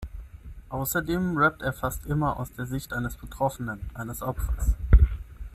Außerdem 0.69 1.37
rappt 1.37 1.61
er 1.61 1.73
fast 1.73 2.07
immer 2.07 2.39
aus 2.39 2.51
der 2.53 2.65
Sicht 2.65 2.91
eines 2.91 3.15
Betroffenen, 3.17 3.87
eines 3.93 4.23
Opfers. 4.23 4.73